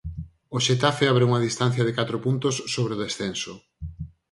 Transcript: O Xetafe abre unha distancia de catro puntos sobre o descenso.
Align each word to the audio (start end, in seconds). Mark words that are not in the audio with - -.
O 0.55 0.57
Xetafe 0.65 1.05
abre 1.07 1.23
unha 1.29 1.43
distancia 1.47 1.83
de 1.87 1.95
catro 1.99 2.17
puntos 2.25 2.55
sobre 2.73 2.93
o 2.95 3.01
descenso. 3.03 3.53